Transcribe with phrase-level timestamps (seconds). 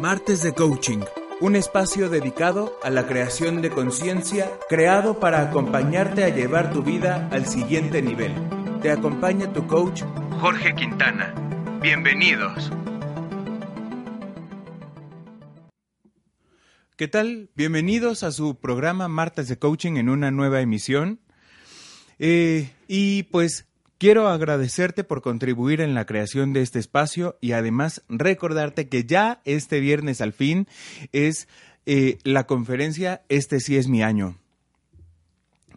[0.00, 1.00] Martes de Coaching,
[1.40, 7.28] un espacio dedicado a la creación de conciencia, creado para acompañarte a llevar tu vida
[7.32, 8.32] al siguiente nivel.
[8.80, 10.02] Te acompaña tu coach
[10.40, 11.34] Jorge Quintana.
[11.82, 12.70] Bienvenidos.
[16.96, 17.50] ¿Qué tal?
[17.56, 21.20] Bienvenidos a su programa Martes de Coaching en una nueva emisión.
[22.20, 23.67] Eh, y pues
[23.98, 29.40] Quiero agradecerte por contribuir en la creación de este espacio y además recordarte que ya
[29.44, 30.68] este viernes al fin
[31.10, 31.48] es
[31.84, 34.38] eh, la conferencia Este sí es mi año.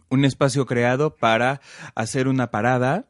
[0.08, 1.60] Un espacio creado para
[1.96, 3.06] hacer una parada,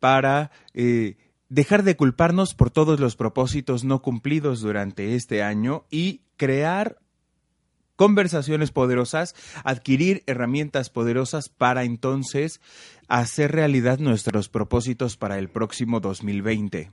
[0.00, 1.16] para eh,
[1.48, 6.98] dejar de culparnos por todos los propósitos no cumplidos durante este año y crear
[8.00, 12.62] conversaciones poderosas, adquirir herramientas poderosas para entonces
[13.08, 16.90] hacer realidad nuestros propósitos para el próximo 2020.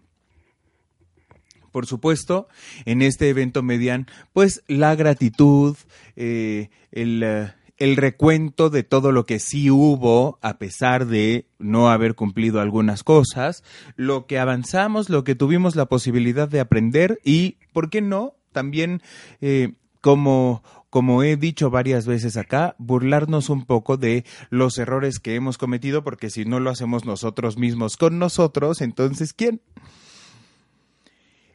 [1.71, 2.49] Por supuesto,
[2.83, 5.77] en este evento median, pues la gratitud,
[6.17, 11.89] eh, el, uh, el recuento de todo lo que sí hubo a pesar de no
[11.89, 13.63] haber cumplido algunas cosas,
[13.95, 18.33] lo que avanzamos, lo que tuvimos la posibilidad de aprender y, ¿por qué no?
[18.51, 19.01] También
[19.39, 20.63] eh, como
[20.97, 26.03] como he dicho varias veces acá, burlarnos un poco de los errores que hemos cometido,
[26.03, 29.61] porque si no lo hacemos nosotros mismos con nosotros, entonces ¿quién?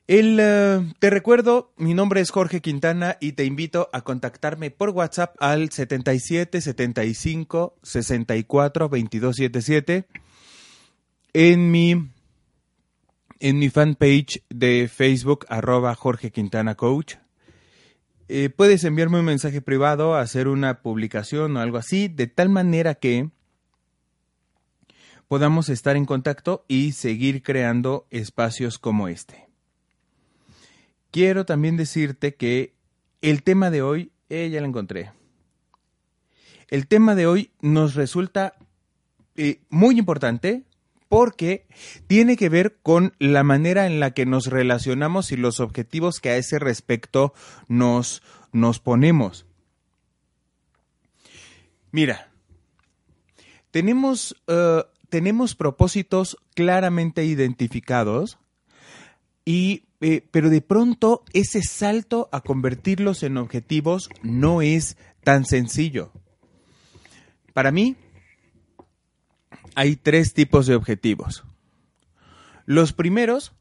[0.06, 4.90] El, uh, te recuerdo, mi nombre es Jorge Quintana y te invito a contactarme por
[4.90, 10.06] WhatsApp al 77 75 64 22 77
[11.32, 12.10] en mi
[13.40, 17.16] en mi fanpage de Facebook arroba Jorge Quintana Coach
[18.34, 22.94] eh, puedes enviarme un mensaje privado, hacer una publicación o algo así, de tal manera
[22.94, 23.28] que
[25.28, 29.48] podamos estar en contacto y seguir creando espacios como este.
[31.10, 32.72] Quiero también decirte que
[33.20, 35.12] el tema de hoy, eh, ya lo encontré.
[36.68, 38.54] El tema de hoy nos resulta
[39.36, 40.62] eh, muy importante
[41.12, 41.66] porque
[42.06, 46.30] tiene que ver con la manera en la que nos relacionamos y los objetivos que
[46.30, 47.34] a ese respecto
[47.68, 49.44] nos, nos ponemos.
[51.90, 52.30] Mira,
[53.70, 58.38] tenemos, uh, tenemos propósitos claramente identificados
[59.44, 66.10] y eh, pero de pronto ese salto a convertirlos en objetivos no es tan sencillo.
[67.52, 67.96] Para mí,
[69.74, 71.44] hay tres tipos de objetivos.
[72.66, 73.52] Los primeros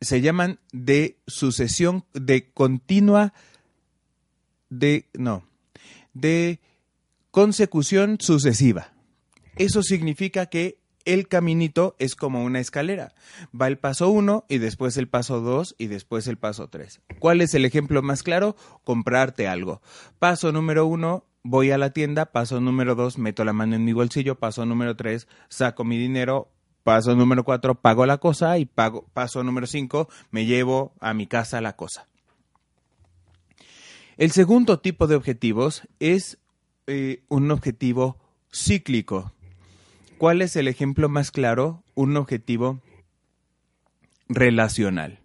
[0.00, 3.32] se llaman de sucesión, de continua,
[4.68, 5.46] de, no,
[6.12, 6.60] de
[7.30, 8.92] consecución sucesiva.
[9.56, 13.14] Eso significa que el caminito es como una escalera.
[13.58, 17.00] Va el paso uno y después el paso dos y después el paso tres.
[17.18, 18.56] ¿Cuál es el ejemplo más claro?
[18.84, 19.82] Comprarte algo.
[20.18, 23.92] Paso número uno, voy a la tienda, paso número dos, meto la mano en mi
[23.92, 26.50] bolsillo, paso número tres, saco mi dinero,
[26.82, 31.26] paso número cuatro, pago la cosa y pago, paso número cinco, me llevo a mi
[31.26, 32.08] casa la cosa.
[34.16, 36.38] El segundo tipo de objetivos es
[36.86, 38.18] eh, un objetivo
[38.52, 39.32] cíclico.
[40.18, 41.82] ¿Cuál es el ejemplo más claro?
[41.94, 42.80] Un objetivo
[44.28, 45.23] relacional.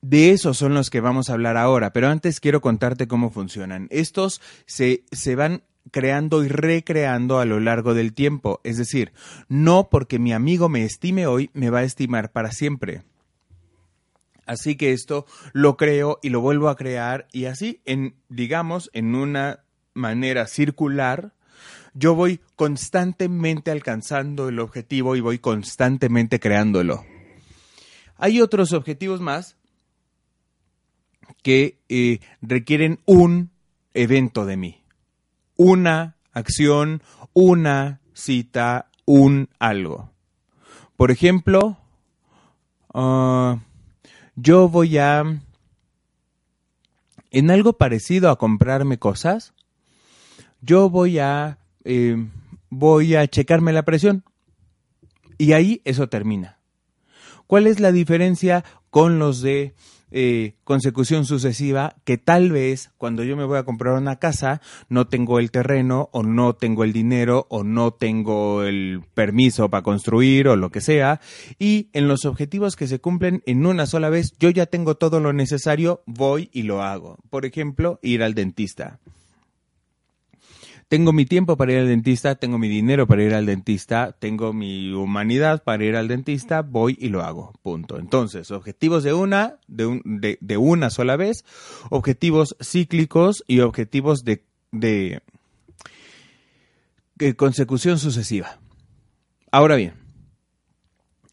[0.00, 3.88] De esos son los que vamos a hablar ahora, pero antes quiero contarte cómo funcionan.
[3.90, 8.60] Estos se, se van creando y recreando a lo largo del tiempo.
[8.62, 9.12] Es decir,
[9.48, 13.02] no porque mi amigo me estime hoy, me va a estimar para siempre.
[14.46, 19.14] Así que esto lo creo y lo vuelvo a crear y así, en, digamos, en
[19.14, 21.34] una manera circular,
[21.92, 27.04] yo voy constantemente alcanzando el objetivo y voy constantemente creándolo.
[28.16, 29.57] Hay otros objetivos más
[31.42, 33.50] que eh, requieren un
[33.94, 34.82] evento de mí,
[35.56, 37.02] una acción,
[37.32, 40.10] una cita, un algo.
[40.96, 41.78] Por ejemplo,
[42.92, 43.56] uh,
[44.36, 45.22] yo voy a,
[47.30, 49.54] en algo parecido a comprarme cosas,
[50.60, 52.16] yo voy a eh,
[52.70, 54.24] voy a checarme la presión.
[55.38, 56.58] Y ahí eso termina.
[57.46, 59.74] ¿Cuál es la diferencia con los de
[60.10, 65.06] eh, consecución sucesiva que tal vez cuando yo me voy a comprar una casa no
[65.06, 70.48] tengo el terreno o no tengo el dinero o no tengo el permiso para construir
[70.48, 71.20] o lo que sea
[71.58, 75.20] y en los objetivos que se cumplen en una sola vez yo ya tengo todo
[75.20, 77.18] lo necesario, voy y lo hago.
[77.30, 78.98] Por ejemplo, ir al dentista
[80.88, 84.54] tengo mi tiempo para ir al dentista, tengo mi dinero para ir al dentista, tengo
[84.54, 87.52] mi humanidad para ir al dentista, voy y lo hago.
[87.62, 87.98] Punto.
[87.98, 91.44] Entonces, objetivos de una, de, de, una sola vez,
[91.90, 95.20] objetivos cíclicos y objetivos de, de,
[97.16, 98.58] de consecución sucesiva.
[99.52, 99.92] Ahora bien,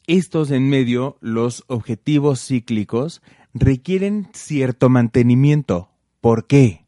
[0.06, 3.22] estos en medio, los objetivos cíclicos,
[3.54, 5.90] requieren cierto mantenimiento.
[6.20, 6.85] ¿Por qué?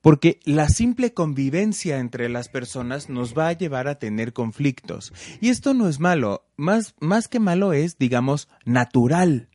[0.00, 5.12] Porque la simple convivencia entre las personas nos va a llevar a tener conflictos.
[5.40, 9.48] Y esto no es malo, más, más que malo es, digamos, natural.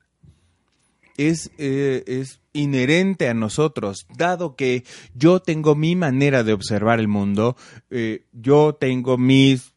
[1.17, 4.83] Es, eh, es inherente a nosotros, dado que
[5.13, 7.55] yo tengo mi manera de observar el mundo,
[7.89, 9.73] eh, yo tengo mis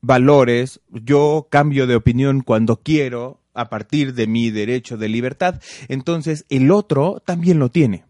[0.00, 6.44] valores, yo cambio de opinión cuando quiero a partir de mi derecho de libertad, entonces
[6.48, 8.07] el otro también lo tiene.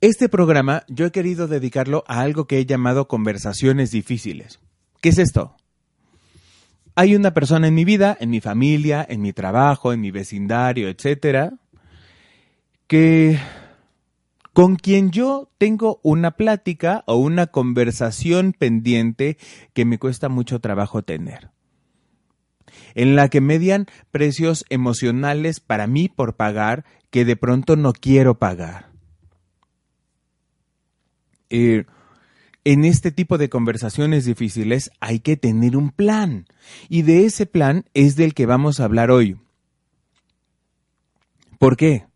[0.00, 4.60] Este programa yo he querido dedicarlo a algo que he llamado conversaciones difíciles.
[5.00, 5.56] ¿Qué es esto?
[6.94, 10.88] Hay una persona en mi vida, en mi familia, en mi trabajo, en mi vecindario,
[10.88, 11.54] etcétera,
[12.86, 13.40] que
[14.52, 19.36] con quien yo tengo una plática o una conversación pendiente
[19.72, 21.50] que me cuesta mucho trabajo tener.
[22.94, 28.38] En la que median precios emocionales para mí por pagar que de pronto no quiero
[28.38, 28.87] pagar
[31.50, 31.84] eh,
[32.64, 36.46] en este tipo de conversaciones difíciles hay que tener un plan.
[36.88, 39.38] Y de ese plan es del que vamos a hablar hoy.
[41.58, 42.06] ¿Por qué?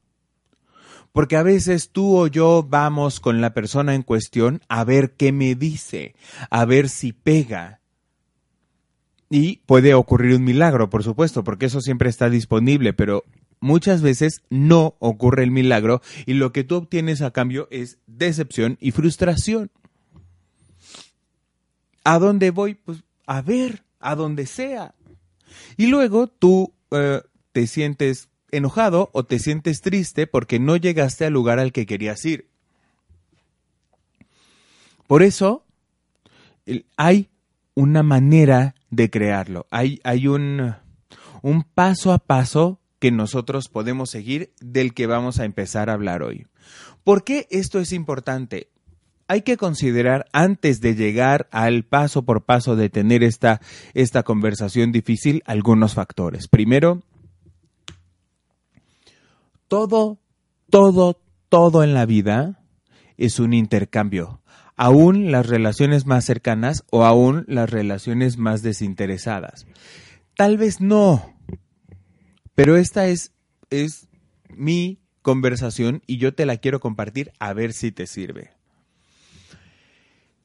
[1.13, 5.33] Porque a veces tú o yo vamos con la persona en cuestión a ver qué
[5.33, 6.15] me dice,
[6.51, 7.81] a ver si pega.
[9.29, 13.25] Y puede ocurrir un milagro, por supuesto, porque eso siempre está disponible, pero
[13.63, 18.77] muchas veces no ocurre el milagro y lo que tú obtienes a cambio es decepción
[18.81, 19.71] y frustración.
[22.05, 22.75] ¿A dónde voy?
[22.75, 24.95] Pues a ver, a donde sea.
[25.77, 27.23] Y luego tú eh,
[27.53, 32.25] te sientes enojado o te sientes triste porque no llegaste al lugar al que querías
[32.25, 32.49] ir.
[35.07, 35.65] Por eso
[36.97, 37.29] hay
[37.75, 40.75] una manera de crearlo, hay, hay un,
[41.43, 46.23] un paso a paso que nosotros podemos seguir del que vamos a empezar a hablar
[46.23, 46.47] hoy.
[47.03, 48.69] ¿Por qué esto es importante?
[49.27, 53.61] Hay que considerar antes de llegar al paso por paso de tener esta,
[53.95, 56.47] esta conversación difícil algunos factores.
[56.47, 57.03] Primero,
[59.67, 60.21] todo,
[60.71, 62.63] todo, todo en la vida
[63.17, 64.43] es un intercambio.
[64.77, 69.67] Aún las relaciones más cercanas o aún las relaciones más desinteresadas.
[70.37, 71.33] Tal vez no,
[72.55, 73.33] pero esta es,
[73.71, 74.09] es
[74.49, 78.51] mi conversación y yo te la quiero compartir a ver si te sirve.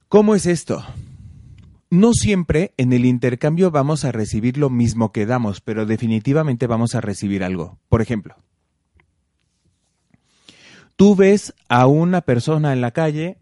[0.08, 0.86] ¿Cómo es esto?
[1.90, 6.96] No siempre en el intercambio vamos a recibir lo mismo que damos, pero definitivamente vamos
[6.96, 7.78] a recibir algo.
[7.90, 8.36] Por ejemplo,
[10.96, 13.38] tú ves a una persona en la calle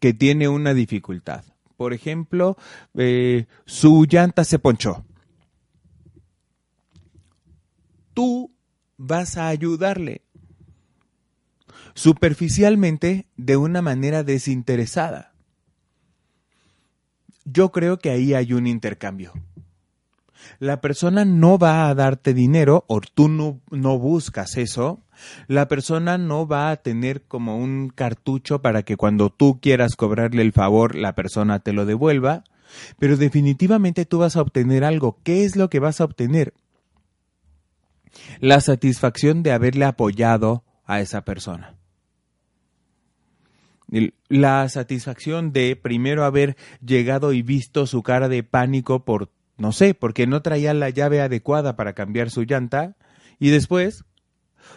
[0.00, 1.44] que tiene una dificultad.
[1.76, 2.56] Por ejemplo,
[2.94, 5.04] eh, su llanta se ponchó
[8.14, 8.52] tú
[8.96, 10.22] vas a ayudarle.
[11.94, 15.32] Superficialmente, de una manera desinteresada.
[17.44, 19.32] Yo creo que ahí hay un intercambio.
[20.58, 25.02] La persona no va a darte dinero o tú no, no, buscas eso.
[25.46, 30.42] La persona no va a tener como un cartucho para que cuando tú quieras cobrarle
[30.42, 32.44] el favor, la persona te lo devuelva.
[32.98, 35.18] Pero definitivamente tú vas a obtener algo.
[35.22, 36.54] ¿Qué es lo que vas a obtener?
[38.40, 41.76] La satisfacción de haberle apoyado a esa persona.
[44.28, 49.94] La satisfacción de primero haber llegado y visto su cara de pánico por, no sé,
[49.94, 52.96] porque no traía la llave adecuada para cambiar su llanta,
[53.40, 54.04] y después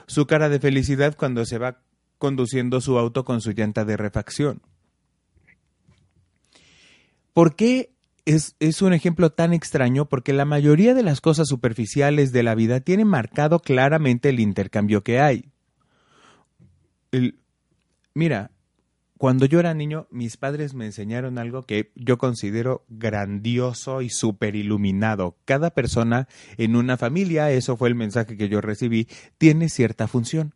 [0.07, 1.81] su cara de felicidad cuando se va
[2.17, 4.61] conduciendo su auto con su llanta de refacción.
[7.33, 7.92] ¿Por qué
[8.25, 12.55] es, es, un ejemplo tan extraño porque la mayoría de las cosas superficiales de la
[12.55, 15.49] vida tienen marcado claramente el intercambio que hay.
[18.13, 18.51] mira,
[19.17, 24.55] cuando yo era niño, mis padres me enseñaron algo que yo considero grandioso y súper
[24.55, 25.37] iluminado.
[25.45, 26.27] Cada persona
[26.57, 30.53] en una familia, eso fue el mensaje que yo recibí, tiene cierta función.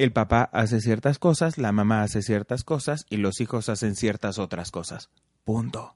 [0.00, 4.38] El papá hace ciertas cosas, la mamá hace ciertas cosas y los hijos hacen ciertas
[4.38, 5.10] otras cosas.
[5.44, 5.94] Punto.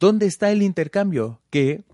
[0.00, 1.40] ¿Dónde está el intercambio?
[1.48, 1.84] Que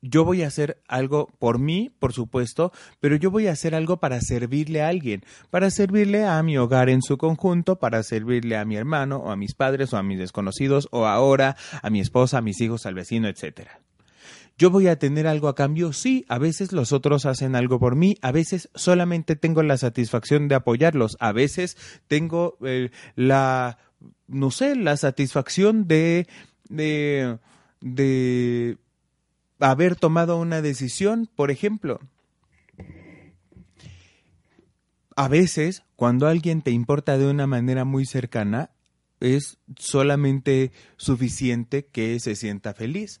[0.00, 3.98] yo voy a hacer algo por mí, por supuesto, pero yo voy a hacer algo
[3.98, 8.64] para servirle a alguien, para servirle a mi hogar en su conjunto, para servirle a
[8.64, 12.38] mi hermano o a mis padres o a mis desconocidos o ahora a mi esposa,
[12.38, 13.80] a mis hijos, al vecino, etcétera.
[14.58, 17.96] Yo voy a tener algo a cambio, sí, a veces los otros hacen algo por
[17.96, 23.78] mí, a veces solamente tengo la satisfacción de apoyarlos, a veces tengo eh, la,
[24.28, 26.26] no sé, la satisfacción de,
[26.68, 27.38] de,
[27.80, 28.78] de
[29.58, 32.00] haber tomado una decisión, por ejemplo.
[35.14, 38.70] A veces, cuando alguien te importa de una manera muy cercana,
[39.22, 43.20] es solamente suficiente que se sienta feliz.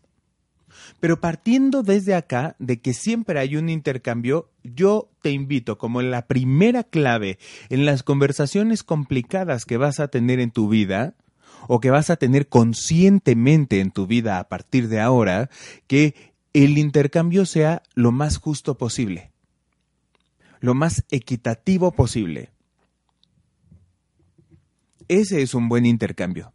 [1.00, 6.26] Pero partiendo desde acá, de que siempre hay un intercambio, yo te invito como la
[6.26, 7.38] primera clave
[7.68, 11.14] en las conversaciones complicadas que vas a tener en tu vida,
[11.68, 15.50] o que vas a tener conscientemente en tu vida a partir de ahora,
[15.86, 16.14] que
[16.52, 19.30] el intercambio sea lo más justo posible,
[20.60, 22.50] lo más equitativo posible.
[25.08, 26.52] Ese es un buen intercambio.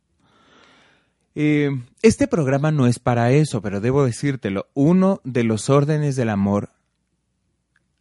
[1.39, 1.70] Eh,
[2.01, 6.72] este programa no es para eso, pero debo decírtelo, uno de los órdenes del amor,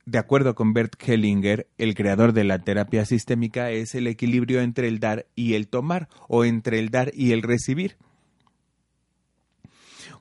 [0.06, 4.88] de acuerdo con Bert Hellinger, el creador de la terapia sistémica, es el equilibrio entre
[4.88, 7.98] el dar y el tomar, o entre el dar y el recibir.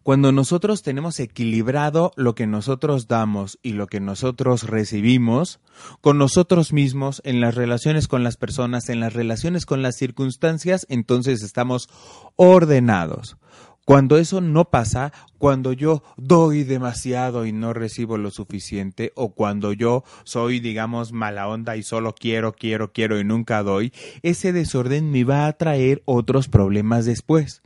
[0.05, 5.59] Cuando nosotros tenemos equilibrado lo que nosotros damos y lo que nosotros recibimos,
[5.99, 10.85] con nosotros mismos, en las relaciones con las personas, en las relaciones con las circunstancias,
[10.89, 11.89] entonces estamos
[12.35, 13.37] ordenados.
[13.83, 19.73] Cuando eso no pasa, cuando yo doy demasiado y no recibo lo suficiente, o cuando
[19.73, 25.09] yo soy, digamos, mala onda y solo quiero, quiero, quiero y nunca doy, ese desorden
[25.09, 27.63] me va a traer otros problemas después.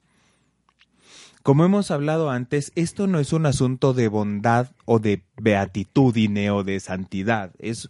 [1.43, 6.63] Como hemos hablado antes, esto no es un asunto de bondad o de beatitudine o
[6.63, 7.87] de santidad, es,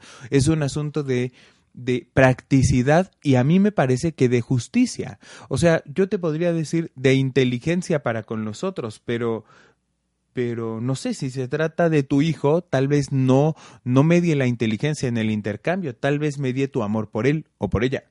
[0.48, 1.34] un asunto de,
[1.74, 5.20] de practicidad y a mí me parece que de justicia.
[5.48, 9.46] O sea, yo te podría decir de inteligencia para con los otros, pero
[10.32, 14.46] pero no sé si se trata de tu hijo, tal vez no no medie la
[14.46, 18.04] inteligencia en el intercambio, tal vez medie tu amor por él o por ella.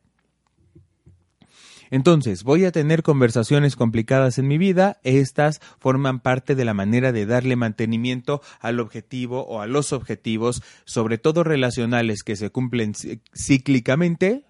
[1.91, 7.13] Entonces, voy a tener conversaciones complicadas en mi vida, estas forman parte de la manera
[7.13, 12.95] de darle mantenimiento al objetivo o a los objetivos, sobre todo relacionales que se cumplen
[13.35, 14.45] cíclicamente,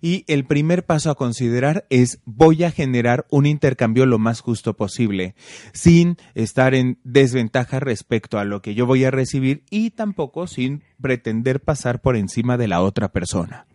[0.00, 4.74] y el primer paso a considerar es voy a generar un intercambio lo más justo
[4.74, 5.34] posible,
[5.72, 10.82] sin estar en desventaja respecto a lo que yo voy a recibir y tampoco sin
[11.00, 13.66] pretender pasar por encima de la otra persona.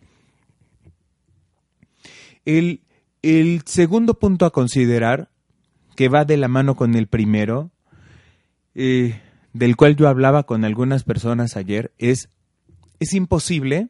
[2.44, 2.80] El
[3.22, 5.30] el segundo punto a considerar,
[5.96, 7.70] que va de la mano con el primero,
[8.74, 9.20] eh,
[9.52, 12.28] del cual yo hablaba con algunas personas ayer, es,
[12.98, 13.88] es imposible,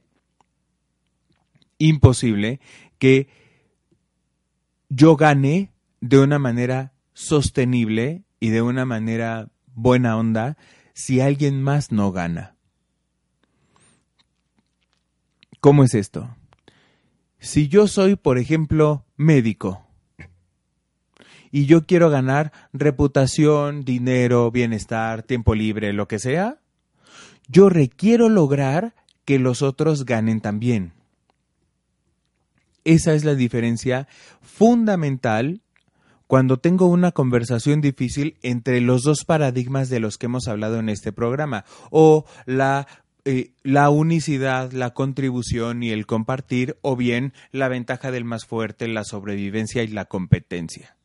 [1.79, 2.61] imposible
[2.99, 3.29] que
[4.89, 10.57] yo gane de una manera sostenible y de una manera buena onda
[10.95, 12.57] si alguien más no gana.
[15.61, 16.35] ¿Cómo es esto?
[17.40, 19.87] Si yo soy, por ejemplo, médico
[21.50, 26.59] y yo quiero ganar reputación, dinero, bienestar, tiempo libre, lo que sea,
[27.49, 28.94] yo requiero lograr
[29.25, 30.92] que los otros ganen también.
[32.85, 34.06] Esa es la diferencia
[34.42, 35.62] fundamental
[36.26, 40.88] cuando tengo una conversación difícil entre los dos paradigmas de los que hemos hablado en
[40.88, 42.87] este programa, o la
[43.25, 48.89] eh, la unicidad, la contribución y el compartir, o bien la ventaja del más fuerte,
[48.89, 50.97] la sobrevivencia y la competencia.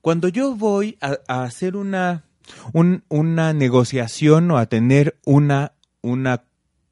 [0.00, 2.24] Cuando yo voy a, hacer una,
[3.08, 6.44] una negociación o a tener una, una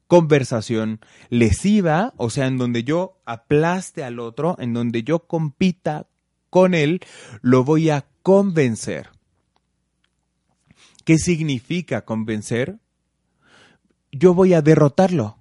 [0.07, 0.99] conversación
[1.29, 6.07] lesiva, o sea, en donde yo aplaste al otro, en donde yo compita
[6.49, 7.01] con él,
[7.41, 9.09] lo voy a convencer.
[11.03, 12.79] ¿Qué significa convencer?
[14.17, 15.37] Yo voy a derrotarlo.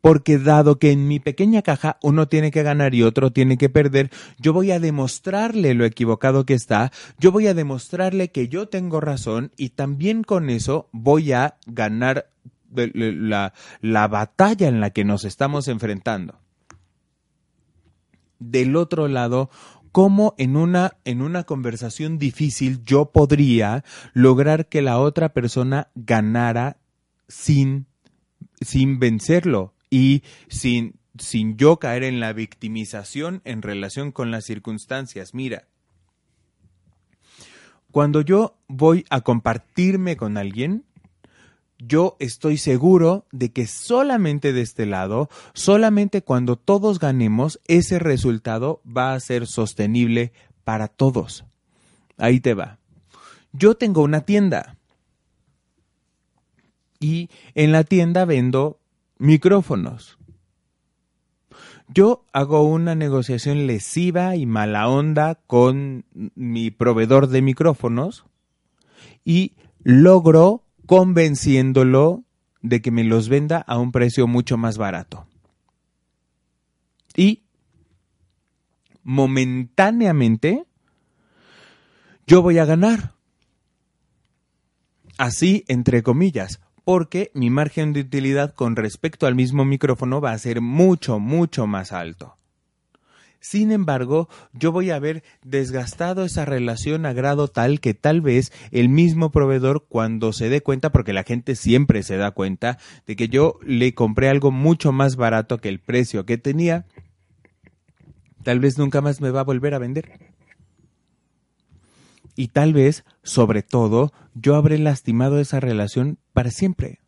[0.00, 3.68] Porque dado que en mi pequeña caja uno tiene que ganar y otro tiene que
[3.68, 8.68] perder, yo voy a demostrarle lo equivocado que está, yo voy a demostrarle que yo
[8.68, 12.30] tengo razón y también con eso voy a ganar
[12.70, 16.38] la, la batalla en la que nos estamos enfrentando.
[18.38, 19.50] del otro lado,
[19.90, 26.76] cómo en una, en una conversación difícil yo podría lograr que la otra persona ganara
[27.26, 27.87] sin,
[28.60, 35.34] sin vencerlo y sin, sin yo caer en la victimización en relación con las circunstancias.
[35.34, 35.68] Mira,
[37.90, 40.84] cuando yo voy a compartirme con alguien,
[41.78, 48.82] yo estoy seguro de que solamente de este lado, solamente cuando todos ganemos, ese resultado
[48.84, 50.32] va a ser sostenible
[50.64, 51.44] para todos.
[52.16, 52.78] Ahí te va.
[53.52, 54.77] Yo tengo una tienda
[57.00, 58.80] y en la tienda vendo
[59.18, 60.18] micrófonos.
[61.88, 68.26] Yo hago una negociación lesiva y mala onda con mi proveedor de micrófonos
[69.24, 72.24] y logro convenciéndolo
[72.60, 75.26] de que me los venda a un precio mucho más barato.
[77.16, 77.44] Y
[79.02, 80.66] momentáneamente
[82.26, 83.14] yo voy a ganar.
[85.16, 90.38] Así, entre comillas, porque mi margen de utilidad con respecto al mismo micrófono va a
[90.38, 92.36] ser mucho, mucho más alto.
[93.40, 98.54] Sin embargo, yo voy a haber desgastado esa relación a grado tal que tal vez
[98.70, 103.16] el mismo proveedor cuando se dé cuenta, porque la gente siempre se da cuenta de
[103.16, 106.86] que yo le compré algo mucho más barato que el precio que tenía,
[108.44, 110.30] tal vez nunca más me va a volver a vender.
[112.34, 117.00] Y tal vez, sobre todo, yo habré lastimado esa relación para siempre.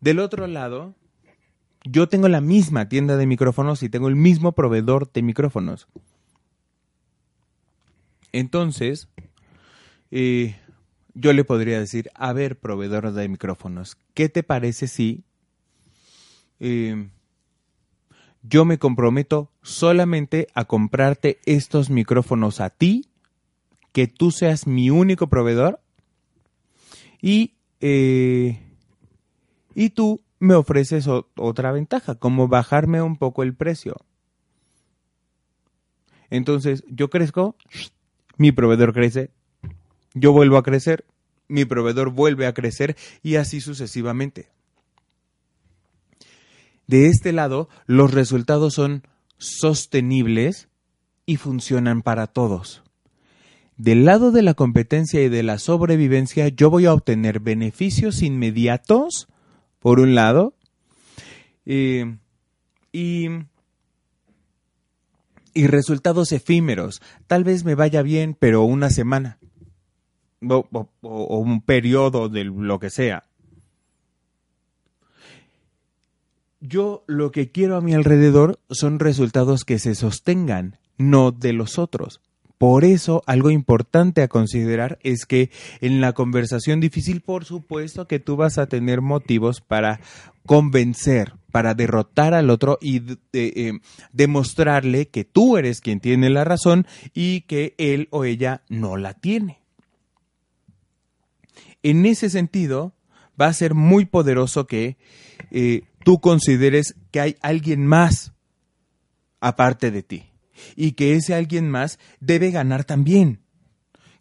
[0.00, 0.94] Del otro lado,
[1.84, 5.88] yo tengo la misma tienda de micrófonos y tengo el mismo proveedor de micrófonos.
[8.32, 9.10] Entonces,
[10.10, 10.56] eh,
[11.12, 15.22] yo le podría decir, a ver, proveedor de micrófonos, ¿qué te parece si
[16.60, 17.10] eh,
[18.42, 23.04] yo me comprometo solamente a comprarte estos micrófonos a ti,
[23.92, 25.82] que tú seas mi único proveedor
[27.20, 28.60] y, eh,
[29.74, 33.96] y tú me ofreces otra ventaja, como bajarme un poco el precio.
[36.30, 37.56] Entonces, yo crezco,
[38.36, 39.30] mi proveedor crece,
[40.14, 41.04] yo vuelvo a crecer,
[41.48, 44.48] mi proveedor vuelve a crecer y así sucesivamente.
[46.86, 49.02] De este lado, los resultados son
[49.38, 50.68] sostenibles
[51.26, 52.82] y funcionan para todos.
[53.76, 59.28] Del lado de la competencia y de la sobrevivencia, yo voy a obtener beneficios inmediatos
[59.80, 60.54] por un lado,
[61.66, 62.16] eh,
[62.92, 63.28] y,
[65.54, 67.02] resultados efímeros.
[67.26, 69.38] Tal vez me vaya bien, pero una semana
[70.48, 70.66] o,
[71.02, 73.24] o un periodo de lo que sea.
[76.60, 81.78] Yo lo que quiero a mi alrededor son resultados que se sostengan, no de los
[81.78, 82.20] otros.
[82.58, 88.18] Por eso, algo importante a considerar es que en la conversación difícil, por supuesto que
[88.18, 90.00] tú vas a tener motivos para
[90.46, 93.02] convencer, para derrotar al otro y
[93.34, 93.72] eh,
[94.12, 99.12] demostrarle que tú eres quien tiene la razón y que él o ella no la
[99.12, 99.60] tiene.
[101.82, 102.94] En ese sentido,
[103.38, 104.96] va a ser muy poderoso que
[105.50, 108.32] eh, tú consideres que hay alguien más
[109.40, 110.35] aparte de ti
[110.74, 113.40] y que ese alguien más debe ganar también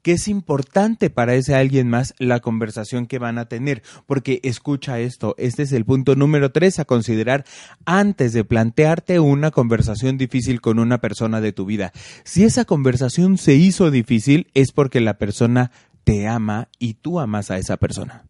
[0.06, 5.00] que es importante para ese alguien más la conversación que van a tener, porque escucha
[5.00, 7.43] esto, este es el punto número tres a considerar
[7.86, 11.91] antes de plantearte una conversación difícil con una persona de tu vida.
[12.24, 15.71] Si esa conversación se hizo difícil es porque la persona
[16.04, 18.26] te ama y tú amas a esa persona.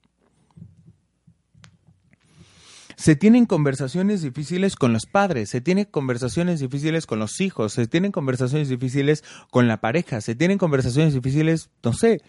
[2.95, 7.88] Se tienen conversaciones difíciles con los padres, se tienen conversaciones difíciles con los hijos, se
[7.88, 12.21] tienen conversaciones difíciles con la pareja, se tienen conversaciones difíciles, no sé,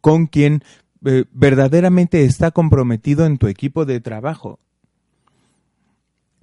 [0.00, 0.62] con quien
[1.04, 4.58] eh, verdaderamente está comprometido en tu equipo de trabajo.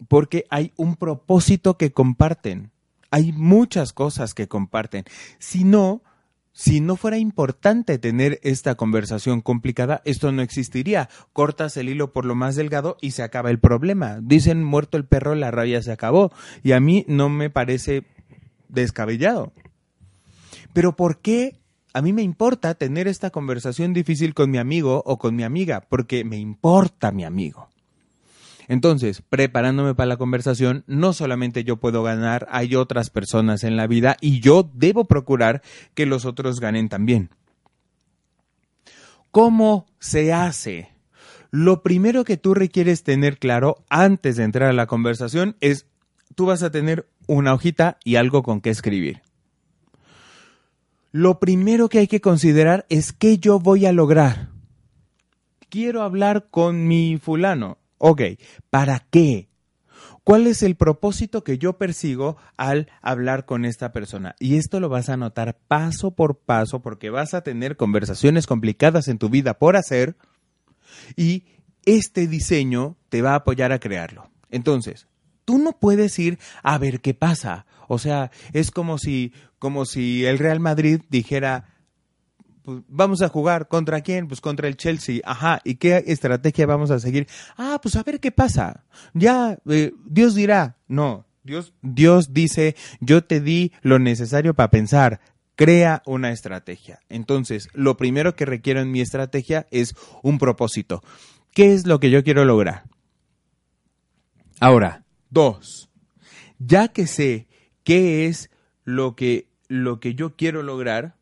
[0.08, 2.72] Porque hay un propósito que comparten.
[3.12, 5.06] Hay muchas cosas que comparten.
[5.38, 6.02] Si no,
[6.62, 11.10] si no fuera importante tener esta conversación complicada, esto no existiría.
[11.34, 14.20] Cortas el hilo por lo más delgado y se acaba el problema.
[14.22, 16.32] Dicen muerto el perro, la rabia se acabó.
[16.62, 18.04] Y a mí no me parece
[18.70, 19.54] descabellado.
[20.72, 21.60] Pero ¿por qué
[21.96, 25.82] a mí me importa tener esta conversación difícil con mi amigo o con mi amiga?
[25.90, 27.71] Porque me importa mi amigo.
[28.72, 33.86] Entonces, preparándome para la conversación, no solamente yo puedo ganar, hay otras personas en la
[33.86, 35.62] vida y yo debo procurar
[35.94, 37.32] que los otros ganen también.
[39.30, 40.88] ¿Cómo se hace?
[41.50, 45.86] Lo primero que tú requieres tener claro antes de entrar a la conversación es
[46.36, 49.22] tú vas a tener una hojita y algo con qué escribir.
[51.12, 54.48] Lo primero que hay que considerar es qué yo voy a lograr.
[55.68, 57.81] Quiero hablar con mi fulano.
[58.04, 58.22] Ok,
[58.72, 59.48] ¿para qué?
[60.24, 64.36] ¿Cuál es el propósito que yo persigo al hablar con esta persona?
[64.40, 69.08] Y esto lo vas a notar paso por paso porque vas a tener conversaciones complicadas
[69.08, 70.16] en tu vida por hacer
[71.16, 71.46] y
[71.86, 74.32] este diseño te va a apoyar a crearlo.
[74.50, 75.06] Entonces,
[75.46, 77.68] tú no puedes ir a ver qué pasa.
[77.88, 81.71] O sea, es como si, como si el Real Madrid dijera,
[82.64, 86.92] pues, vamos a jugar contra quién, pues contra el Chelsea, ajá, ¿y qué estrategia vamos
[86.92, 87.28] a seguir?
[87.58, 88.86] Ah, pues a ver qué pasa.
[89.14, 95.22] Ya, eh, Dios dirá, no, Dios, Dios dice, yo te di lo necesario para pensar,
[95.56, 97.00] crea una estrategia.
[97.10, 101.04] Entonces, lo primero que requiero en mi estrategia es un propósito.
[101.52, 102.84] ¿Qué es lo que yo quiero lograr?
[104.60, 105.90] Ahora, dos,
[106.60, 107.48] ya que sé
[107.84, 108.52] qué es
[108.84, 111.16] lo que, lo que yo quiero lograr,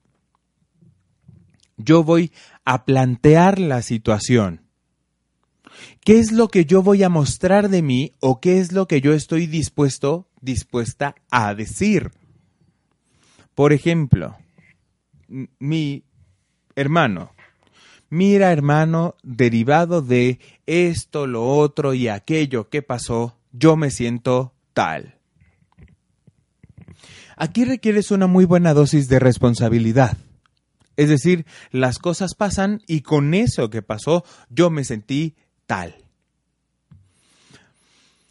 [1.79, 2.31] yo voy
[2.65, 4.61] a plantear la situación.
[6.01, 9.01] ¿Qué es lo que yo voy a mostrar de mí o qué es lo que
[9.01, 12.11] yo estoy dispuesto, dispuesta a decir?
[13.55, 14.37] Por ejemplo,
[15.27, 16.03] mi
[16.75, 17.31] hermano
[18.09, 25.15] mira hermano, derivado de esto, lo otro y aquello que pasó, yo me siento tal.
[27.37, 30.17] Aquí requieres una muy buena dosis de responsabilidad.
[30.99, 35.95] Es decir, las cosas pasan y con eso que pasó yo me sentí tal.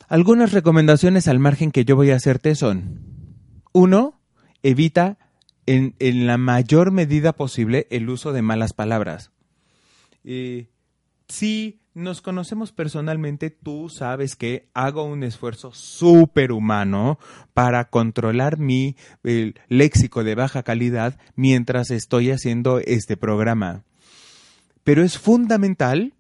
[0.07, 3.01] Algunas recomendaciones al margen que yo voy a hacerte son,
[3.73, 4.21] uno,
[4.63, 5.17] evita
[5.65, 5.95] en,
[6.27, 9.31] la mayor medida posible el uso de malas palabras.
[10.25, 10.69] Eh,
[11.27, 17.19] si nos conocemos personalmente, tú sabes que hago un esfuerzo superhumano
[17.55, 18.97] para controlar mi
[19.69, 23.83] léxico de baja calidad mientras estoy haciendo este programa.
[24.85, 26.15] Pero es fundamental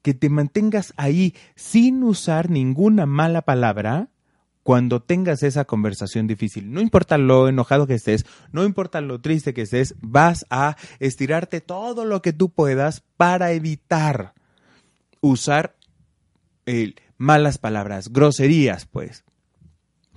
[0.00, 4.08] que te mantengas ahí sin usar ninguna mala palabra
[4.62, 6.72] cuando tengas esa conversación difícil.
[6.72, 11.60] No importa lo enojado que estés, no importa lo triste que estés, vas a estirarte
[11.60, 14.34] todo lo que tú puedas para evitar
[15.22, 15.76] usar
[16.66, 19.24] eh, malas palabras, groserías, pues.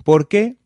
[0.04, 0.58] ¿Por qué?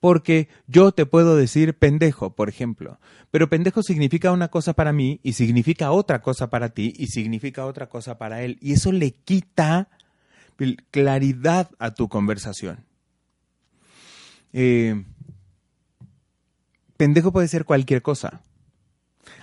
[0.00, 2.98] Porque yo te puedo decir pendejo, por ejemplo,
[3.30, 7.64] pero pendejo significa una cosa para mí y significa otra cosa para ti y significa
[7.64, 8.58] otra cosa para él.
[8.60, 9.88] Y eso le quita
[10.90, 12.84] claridad a tu conversación.
[14.52, 15.02] Eh,
[16.96, 18.42] pendejo puede ser cualquier cosa.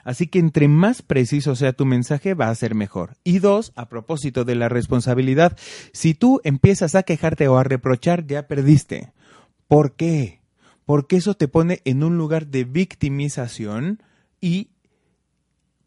[0.03, 3.15] Así que entre más preciso sea tu mensaje, va a ser mejor.
[3.23, 5.57] Y dos, a propósito de la responsabilidad,
[5.93, 9.13] si tú empiezas a quejarte o a reprochar, ya perdiste.
[9.67, 10.41] ¿Por qué?
[10.85, 14.03] Porque eso te pone en un lugar de victimización
[14.39, 14.71] y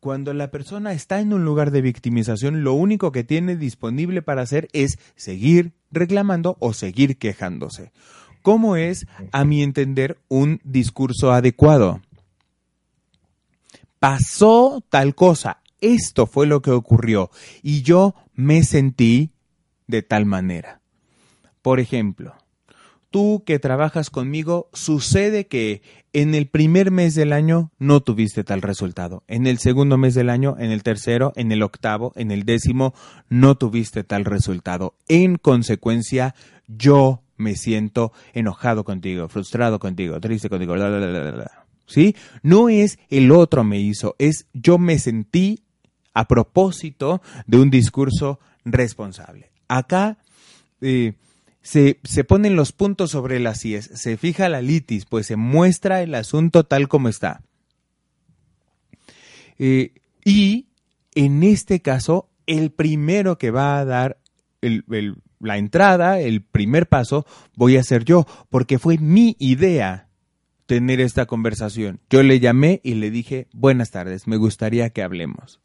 [0.05, 4.43] cuando la persona está en un lugar de victimización, lo único que tiene disponible para
[4.43, 7.91] hacer es seguir reclamando o seguir quejándose.
[8.43, 12.03] ¿Cómo es, a mi entender, un discurso adecuado?
[14.05, 17.31] Pasó tal cosa, esto fue lo que ocurrió
[17.62, 19.31] y yo me sentí
[19.87, 20.83] de tal manera.
[21.62, 22.35] Por ejemplo,
[23.09, 25.81] tú que trabajas conmigo, sucede que
[26.12, 29.25] en el primer mes del año no tuviste tal resultado.
[29.27, 32.93] En el segundo mes del año, en el tercero, en el octavo, en el décimo,
[33.31, 34.97] no tuviste tal resultado.
[35.09, 36.35] En consecuencia,
[36.69, 40.75] yo me siento enojado contigo, frustrado contigo, triste contigo.
[41.87, 42.16] ¿Sí?
[42.42, 45.64] No es el otro me hizo, es yo me sentí
[46.14, 49.51] a propósito de un discurso responsable.
[49.68, 50.18] Acá
[50.81, 51.14] eh,
[51.64, 56.14] se, ponen los puntos sobre las IES, se fija la litis, pues se muestra el
[56.14, 57.42] asunto tal como está.
[59.59, 59.92] Eh,
[60.25, 60.66] y
[61.14, 64.18] en este caso, el primero que va a dar
[65.40, 70.09] la entrada, el primer paso, voy a ser yo, porque fue mi idea
[70.66, 72.00] tener esta conversación.
[72.11, 75.61] Yo le llamé y le dije, buenas tardes, me gustaría que hablemos.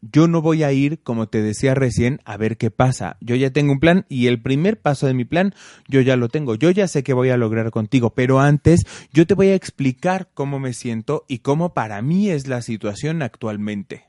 [0.00, 3.16] Yo no voy a ir, como te decía recién, a ver qué pasa.
[3.20, 5.54] Yo ya tengo un plan y el primer paso de mi plan
[5.88, 6.54] yo ya lo tengo.
[6.56, 8.80] Yo ya sé qué voy a lograr contigo, pero antes
[9.12, 13.22] yo te voy a explicar cómo me siento y cómo para mí es la situación
[13.22, 14.04] actualmente.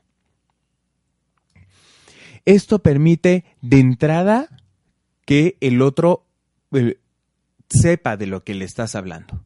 [2.44, 4.48] Esto permite de entrada
[5.24, 6.26] que el otro
[6.72, 6.98] eh,
[7.68, 9.44] sepa de lo que le estás hablando.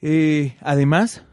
[0.00, 1.24] Eh, además,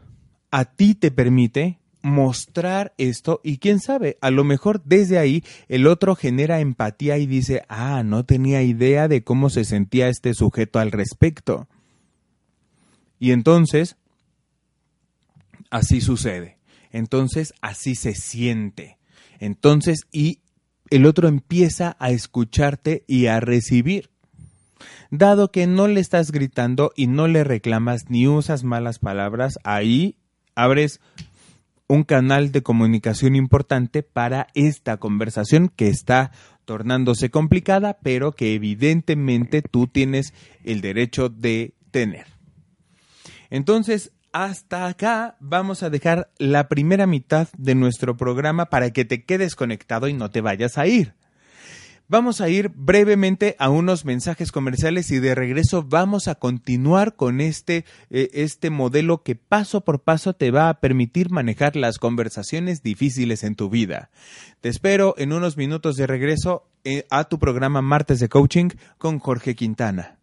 [0.50, 5.88] a ti te permite mostrar esto y quién sabe, a lo mejor desde ahí el
[5.88, 10.78] otro genera empatía y dice, ah, no tenía idea de cómo se sentía este sujeto
[10.78, 11.68] al respecto.
[13.18, 13.96] Y entonces,
[15.70, 16.58] así sucede.
[16.92, 18.98] Entonces, así se siente.
[19.40, 20.40] Entonces, y
[20.90, 24.10] el otro empieza a escucharte y a recibir.
[25.10, 30.16] Dado que no le estás gritando y no le reclamas ni usas malas palabras, ahí
[30.54, 31.00] abres
[31.88, 36.32] un canal de comunicación importante para esta conversación que está
[36.64, 42.26] tornándose complicada, pero que evidentemente tú tienes el derecho de tener.
[43.50, 49.24] Entonces, hasta acá vamos a dejar la primera mitad de nuestro programa para que te
[49.24, 51.14] quedes conectado y no te vayas a ir.
[52.08, 57.40] Vamos a ir brevemente a unos mensajes comerciales y de regreso vamos a continuar con
[57.40, 62.84] este, eh, este modelo que paso por paso te va a permitir manejar las conversaciones
[62.84, 64.10] difíciles en tu vida.
[64.60, 69.18] Te espero en unos minutos de regreso eh, a tu programa Martes de Coaching con
[69.18, 70.20] Jorge Quintana.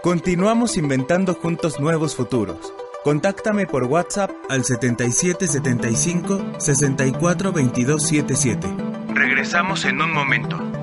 [0.00, 2.72] Continuamos inventando juntos nuevos futuros.
[3.02, 7.52] Contáctame por WhatsApp al 7775 64
[9.44, 10.73] Regresamos en un momento.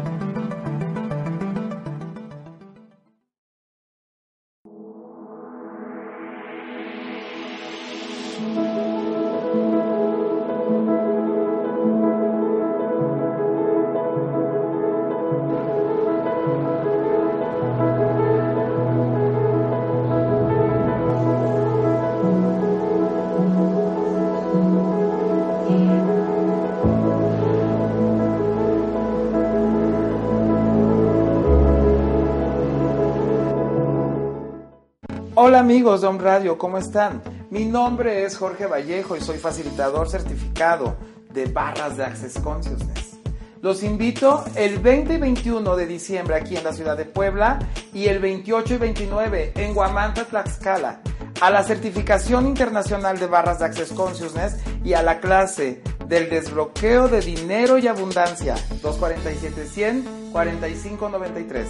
[35.52, 37.22] Hola amigos de Home Radio, ¿cómo están?
[37.50, 40.96] Mi nombre es Jorge Vallejo y soy facilitador certificado
[41.34, 43.18] de barras de Access Consciousness.
[43.62, 47.60] Los invito el 20 y 21 de diciembre aquí en la ciudad de Puebla
[47.94, 51.02] y el 28 y 29 en Guamanta, Tlaxcala
[51.42, 57.10] a la certificación internacional de barras de Access Consciousness y a la clase del desbloqueo
[57.10, 61.68] de dinero y abundancia 247 100 4593.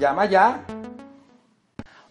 [0.00, 0.64] Llama ya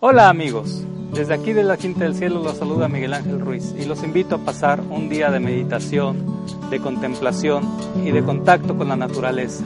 [0.05, 3.85] Hola amigos, desde aquí de la Quinta del Cielo los saluda Miguel Ángel Ruiz y
[3.85, 6.25] los invito a pasar un día de meditación,
[6.69, 7.69] de contemplación
[8.03, 9.63] y de contacto con la naturaleza.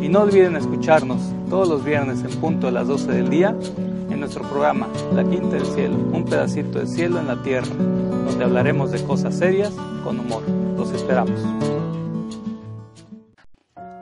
[0.00, 3.54] Y no olviden escucharnos todos los viernes en punto de las 12 del día
[4.10, 8.44] en nuestro programa La Quinta del Cielo, un pedacito de cielo en la tierra, donde
[8.44, 10.42] hablaremos de cosas serias con humor.
[10.76, 11.40] Los esperamos.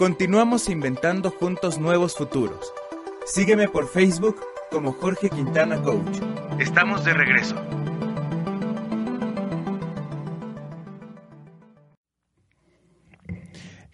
[0.00, 2.72] Continuamos inventando juntos nuevos futuros.
[3.26, 6.20] Sígueme por Facebook como Jorge Quintana Coach.
[6.58, 7.54] Estamos de regreso.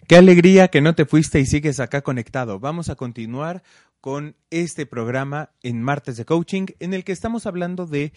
[0.07, 2.61] Qué alegría que no te fuiste y sigues acá conectado.
[2.61, 3.61] Vamos a continuar
[3.99, 8.13] con este programa en Martes de Coaching en el que estamos hablando de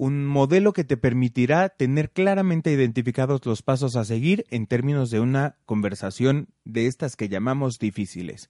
[0.00, 5.20] un modelo que te permitirá tener claramente identificados los pasos a seguir en términos de
[5.20, 8.48] una conversación de estas que llamamos difíciles.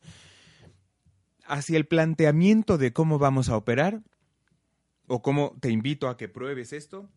[1.44, 4.04] Hacia el planteamiento de cómo vamos a operar,
[5.08, 7.10] o cómo te invito a que pruebes esto,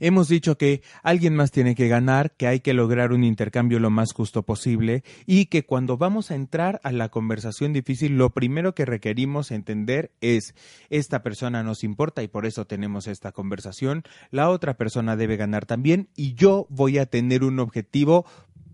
[0.00, 3.90] Hemos dicho que alguien más tiene que ganar, que hay que lograr un intercambio lo
[3.90, 8.74] más justo posible y que cuando vamos a entrar a la conversación difícil, lo primero
[8.74, 10.54] que requerimos entender es
[10.90, 15.66] esta persona nos importa y por eso tenemos esta conversación, la otra persona debe ganar
[15.66, 18.26] también y yo voy a tener un objetivo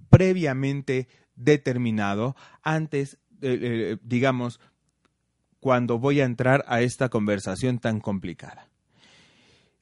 [0.09, 4.61] previamente determinado antes, eh, eh, digamos,
[5.61, 8.69] cuando voy a entrar a esta conversación tan complicada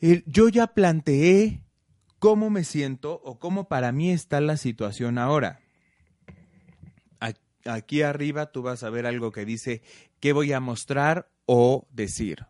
[0.01, 1.63] yo ya planteé
[2.19, 5.61] cómo me siento o cómo para mí está la situación ahora.
[7.65, 9.83] Aquí arriba tú vas a ver algo que dice
[10.21, 12.47] qué voy a mostrar o decir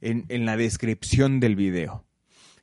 [0.00, 2.04] en, la descripción del video.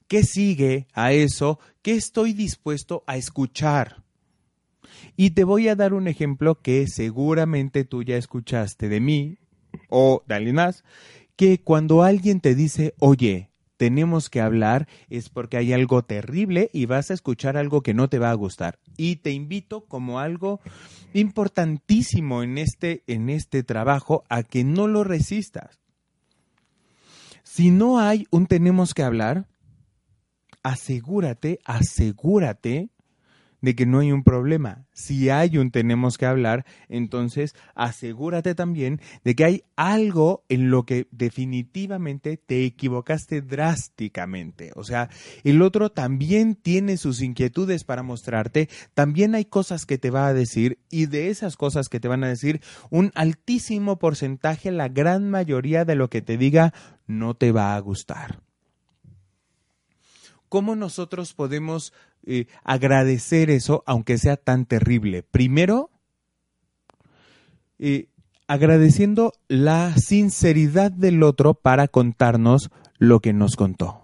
[0.08, 1.60] ¿Qué sigue a eso?
[1.82, 4.04] ¿Qué estoy dispuesto a escuchar?
[5.16, 9.38] Y te voy a dar un ejemplo que seguramente tú ya escuchaste de mí
[9.88, 10.84] o de alguien más,
[11.36, 13.49] que cuando alguien te dice, oye,
[13.80, 18.10] tenemos que hablar es porque hay algo terrible y vas a escuchar algo que no
[18.10, 18.78] te va a gustar.
[18.98, 20.60] Y te invito como algo
[21.14, 25.80] importantísimo en este, en este trabajo a que no lo resistas.
[27.44, 29.48] Si no hay un tenemos que hablar,
[30.62, 32.90] asegúrate, asegúrate
[33.62, 34.86] de que no hay un problema.
[34.94, 40.86] Si hay un tenemos que hablar, entonces asegúrate también de que hay algo en lo
[40.86, 44.72] que definitivamente te equivocaste drásticamente.
[44.76, 45.10] O sea,
[45.44, 50.34] el otro también tiene sus inquietudes para mostrarte, también hay cosas que te va a
[50.34, 55.30] decir y de esas cosas que te van a decir, un altísimo porcentaje, la gran
[55.30, 56.74] mayoría de lo que te diga,
[57.08, 58.42] no te va a gustar.
[60.50, 61.94] ¿Cómo nosotros podemos
[62.64, 65.24] agradecer eso, aunque sea tan terrible?
[65.24, 65.90] Primero,
[68.48, 74.04] agradeciendo la sinceridad del otro para contarnos lo que nos contó.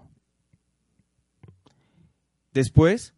[2.52, 3.12] Después,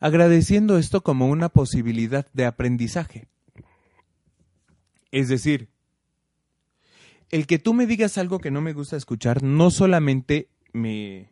[0.00, 3.28] agradeciendo esto como una posibilidad de aprendizaje.
[5.12, 5.68] Es decir,
[7.30, 11.31] el que tú me digas algo que no me gusta escuchar no solamente me,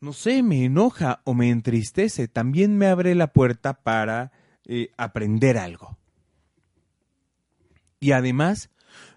[0.00, 4.32] no sé, me enoja o me entristece, también me abre la puerta para
[4.64, 5.98] eh, aprender algo.
[8.00, 8.70] Y además,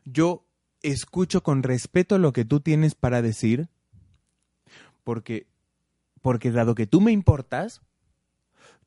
[0.04, 0.46] yo
[0.82, 3.69] escucho con respeto lo que tú tienes para decir,
[5.06, 5.48] porque,
[6.22, 7.82] porque dado que tú me importas,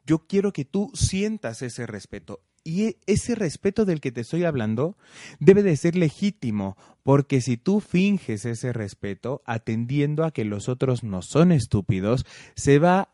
[0.04, 2.40] yo quiero que tú sientas ese respeto.
[2.66, 4.96] Y e, ese respeto del que te estoy hablando
[5.38, 11.04] debe de ser legítimo, porque si tú finges ese respeto atendiendo a que los otros
[11.04, 12.26] no son estúpidos,
[12.56, 13.12] se va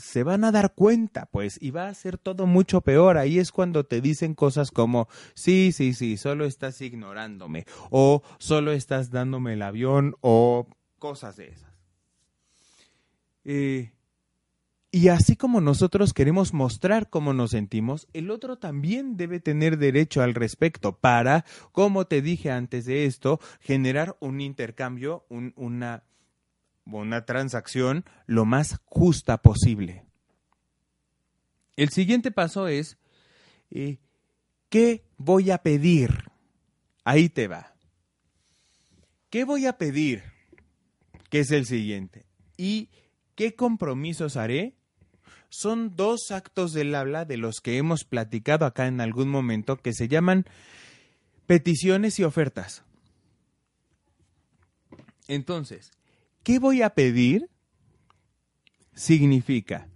[0.00, 3.18] se van a dar cuenta, pues, y va a ser todo mucho peor.
[3.18, 8.70] Ahí es cuando te dicen cosas como, sí, sí, sí, solo estás ignorándome, o solo
[8.70, 10.68] estás dándome el avión, o
[11.00, 11.72] cosas de esas.
[13.44, 13.90] Eh,
[14.94, 20.20] y así como nosotros queremos mostrar cómo nos sentimos, el otro también debe tener derecho
[20.20, 25.24] al respecto para, como te dije antes de esto, generar un intercambio,
[25.56, 26.04] una,
[26.84, 30.04] una transacción lo más justa posible.
[31.76, 32.98] El siguiente paso es,
[33.70, 33.98] eh,
[34.68, 36.30] ¿qué voy a pedir?
[37.02, 37.74] Ahí te va.
[39.30, 40.22] ¿Qué voy a pedir?
[41.30, 42.26] Que es el siguiente.
[42.58, 42.90] ¿Y
[43.34, 44.76] qué compromisos haré?
[45.52, 49.92] Son dos actos del habla de los que hemos platicado acá en algún momento que
[49.92, 50.46] se llaman
[51.46, 52.84] peticiones y ofertas.
[55.28, 55.92] Entonces,
[56.42, 57.50] ¿qué voy a pedir?
[58.94, 59.88] Significa,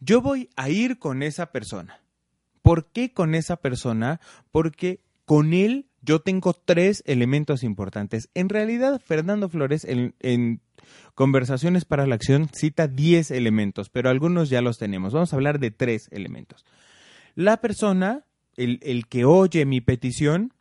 [0.00, 2.00] yo voy a ir con esa persona.
[2.60, 4.20] ¿Por qué con esa persona?
[4.50, 8.30] Porque con él yo tengo tres elementos importantes.
[8.34, 10.60] En realidad, Fernando Flores, en,
[11.16, 15.12] Conversaciones para la Acción, cita diez elementos, pero algunos ya los tenemos.
[15.12, 16.64] Vamos a hablar de tres elementos.
[17.34, 18.24] La persona,
[18.56, 20.52] el, el que oye mi petición,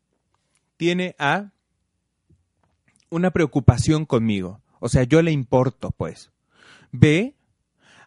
[0.78, 1.52] tiene A,
[3.10, 4.62] una preocupación conmigo.
[4.80, 6.32] O sea, yo le importo, pues.
[6.92, 7.36] B,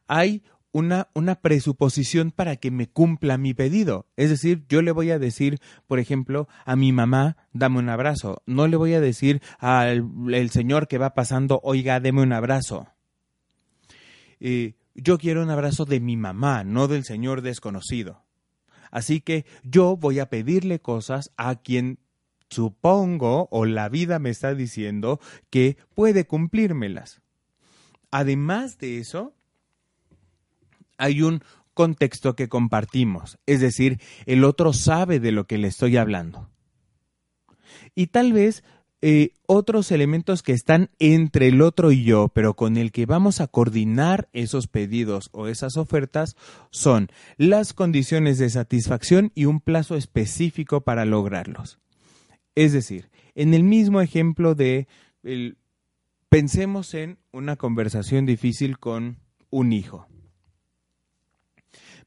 [0.09, 0.43] hay
[0.73, 4.07] una, una presuposición para que me cumpla mi pedido.
[4.17, 8.43] Es decir, yo le voy a decir, por ejemplo, a mi mamá, dame un abrazo.
[8.47, 12.89] No le voy a decir al el señor que va pasando, oiga, deme un abrazo.
[14.95, 18.25] Yo quiero un abrazo de mi mamá, no del señor desconocido.
[18.91, 21.99] Así que yo voy a pedirle cosas a quien
[22.51, 27.21] supongo o la vida me está diciendo que puede cumplírmelas.
[28.11, 29.35] Además de eso,
[30.99, 31.43] hay un
[31.79, 36.51] contexto que compartimos, es decir, el otro sabe de lo que le estoy hablando.
[37.95, 38.65] Y tal vez
[39.01, 43.41] eh, otros elementos que están entre el otro y yo, pero con el que vamos
[43.41, 46.35] a coordinar esos pedidos o esas ofertas,
[46.73, 51.79] son las condiciones de satisfacción y un plazo específico para lograrlos.
[52.57, 54.89] Es decir, en el mismo ejemplo de
[56.29, 59.19] pensemos en una conversación difícil con
[59.51, 60.09] un hijo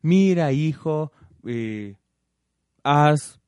[0.01, 1.11] mira hijo,
[1.45, 1.95] eh,
[2.83, 3.41] has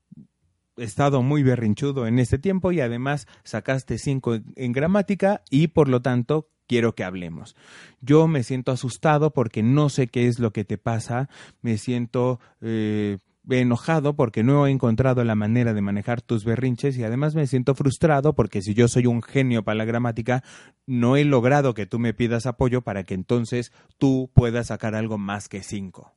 [0.78, 6.02] estado muy berrinchudo en este tiempo y además sacaste cinco en, gramática y por lo
[6.02, 7.56] tanto quiero que hablemos.
[8.02, 11.30] Yo me siento asustado porque no sé qué es lo que te pasa,
[11.62, 17.04] me siento eh, enojado porque no he encontrado la manera de manejar tus berrinches y
[17.04, 20.44] además me siento frustrado porque si yo soy un genio para la gramática,
[20.88, 25.18] no he logrado que tú me pidas apoyo para que entonces tú puedas sacar algo
[25.18, 26.14] más que cinco.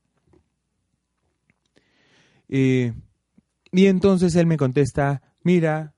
[2.49, 2.93] Eh,
[3.73, 5.95] y entonces él me contesta, mira,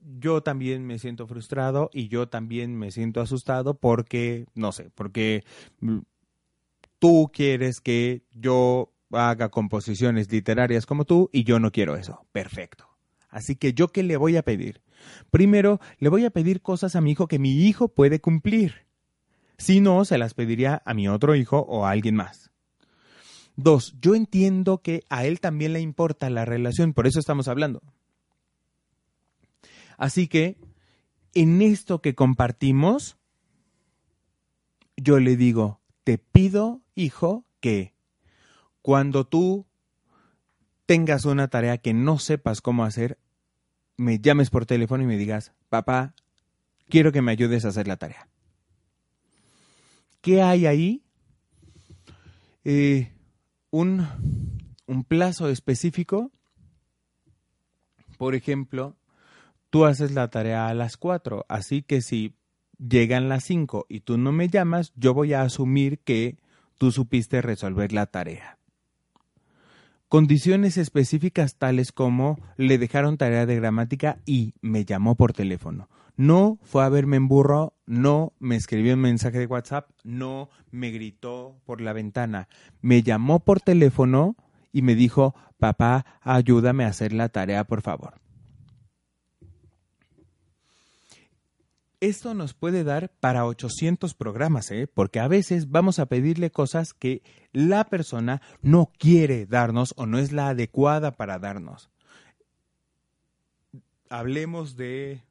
[0.00, 5.44] yo también me siento frustrado y yo también me siento asustado porque, no sé, porque
[5.80, 5.98] mm,
[6.98, 12.26] tú quieres que yo haga composiciones literarias como tú y yo no quiero eso.
[12.32, 12.86] Perfecto.
[13.28, 14.82] Así que yo qué le voy a pedir?
[15.30, 18.86] Primero, le voy a pedir cosas a mi hijo que mi hijo puede cumplir.
[19.58, 22.50] Si no, se las pediría a mi otro hijo o a alguien más.
[23.56, 27.82] Dos, yo entiendo que a él también le importa la relación, por eso estamos hablando.
[29.96, 30.58] Así que,
[31.32, 33.16] en esto que compartimos,
[34.96, 37.94] yo le digo, te pido, hijo, que
[38.82, 39.66] cuando tú
[40.84, 43.18] tengas una tarea que no sepas cómo hacer,
[43.96, 46.14] me llames por teléfono y me digas, papá,
[46.88, 48.28] quiero que me ayudes a hacer la tarea.
[50.20, 51.02] ¿Qué hay ahí?
[52.64, 53.15] Eh,
[53.76, 54.06] un,
[54.86, 56.32] un plazo específico.
[58.16, 58.96] Por ejemplo,
[59.68, 62.34] tú haces la tarea a las 4, así que si
[62.78, 66.38] llegan las 5 y tú no me llamas, yo voy a asumir que
[66.78, 68.58] tú supiste resolver la tarea.
[70.08, 75.90] Condiciones específicas tales como le dejaron tarea de gramática y me llamó por teléfono.
[76.16, 80.90] No fue a verme en burro, no me escribió un mensaje de WhatsApp, no me
[80.90, 82.48] gritó por la ventana.
[82.80, 84.36] Me llamó por teléfono
[84.72, 88.14] y me dijo, papá, ayúdame a hacer la tarea, por favor.
[92.00, 94.86] esto nos puede dar para 800 programas, ¿eh?
[94.86, 100.18] porque a veces vamos a pedirle cosas que la persona no quiere darnos o no
[100.18, 101.90] es la adecuada para darnos.
[104.08, 105.22] Hablemos de,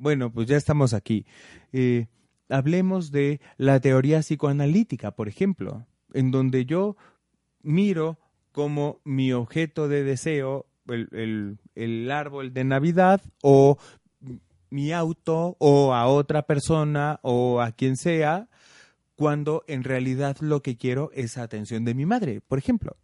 [0.00, 1.26] bueno, pues ya estamos aquí.
[1.72, 2.06] Eh,
[2.48, 6.96] hablemos de la teoría psicoanalítica, por ejemplo, en donde yo
[7.62, 8.18] miro
[8.50, 13.76] como mi objeto de deseo el, el, árbol de Navidad o
[14.70, 18.48] mi auto o a otra persona o a quien sea,
[19.14, 22.96] cuando en realidad lo que quiero es atención de mi madre, por ejemplo.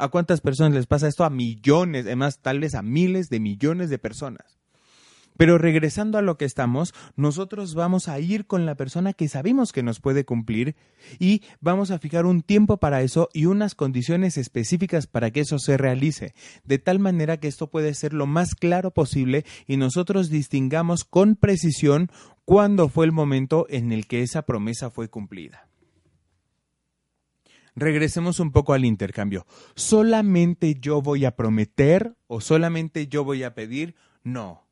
[0.00, 1.22] ¿A cuántas personas les pasa esto?
[1.22, 4.63] A millones, además tal vez a miles de millones de personas.
[5.36, 9.72] Pero regresando a lo que estamos, nosotros vamos a ir con la persona que sabemos
[9.72, 10.76] que nos puede cumplir
[11.18, 15.58] y vamos a fijar un tiempo para eso y unas condiciones específicas para que eso
[15.58, 20.30] se realice, de tal manera que esto puede ser lo más claro posible y nosotros
[20.30, 22.10] distingamos con precisión
[22.44, 25.68] cuándo fue el momento en el que esa promesa fue cumplida.
[27.76, 29.46] Regresemos un poco al intercambio.
[29.74, 33.96] ¿Solamente yo voy a prometer o solamente yo voy a pedir?
[34.22, 34.63] No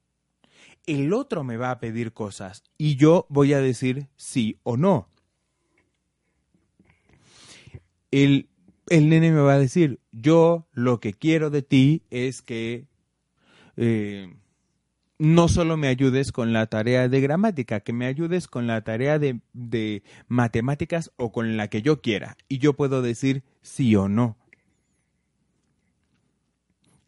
[0.87, 5.09] el otro me va a pedir cosas y yo voy a decir sí o no.
[8.11, 8.49] El,
[8.89, 12.87] el nene me va a decir, yo lo que quiero de ti es que
[13.77, 14.35] eh,
[15.19, 19.19] no solo me ayudes con la tarea de gramática, que me ayudes con la tarea
[19.19, 22.37] de, de matemáticas o con la que yo quiera.
[22.49, 24.37] Y yo puedo decir sí o no.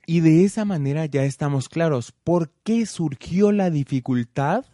[0.06, 2.12] Y de esa manera ya estamos claros.
[2.24, 4.64] ¿Por qué surgió la dificultad?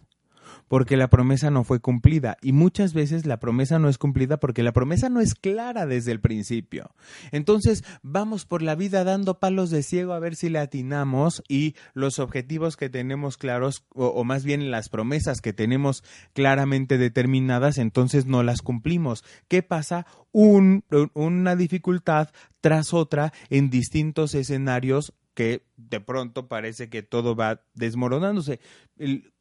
[0.67, 2.37] Porque la promesa no fue cumplida.
[2.41, 6.11] Y muchas veces la promesa no es cumplida porque la promesa no es clara desde
[6.11, 6.91] el principio.
[7.31, 11.75] Entonces vamos por la vida dando palos de ciego a ver si le atinamos y
[11.93, 16.03] los objetivos que tenemos claros, o, más bien las promesas que tenemos
[16.33, 19.23] claramente determinadas, entonces no las cumplimos.
[19.47, 20.05] ¿Qué pasa?
[20.33, 22.29] una dificultad
[22.61, 28.59] tras otra en distintos escenarios que de pronto parece que todo va desmoronándose.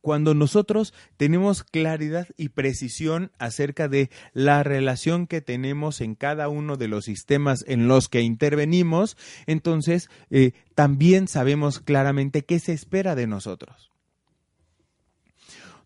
[0.00, 6.76] Cuando nosotros tenemos claridad y precisión acerca de la relación que tenemos en cada uno
[6.76, 9.16] de los sistemas en los que intervenimos,
[9.46, 13.90] entonces eh, también sabemos claramente qué se espera de nosotros.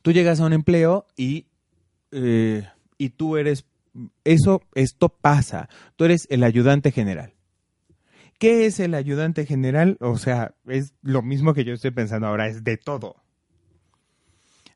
[0.03, 1.47] Tú llegas a un empleo y,
[2.13, 3.65] eh, y tú eres,
[4.25, 7.34] eso, esto pasa, tú eres el ayudante general
[8.45, 9.97] ¿Qué es el ayudante general?
[10.01, 13.17] O sea, es lo mismo que yo estoy pensando ahora, es de todo.